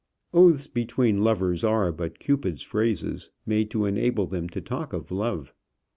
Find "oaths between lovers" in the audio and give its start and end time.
0.33-1.63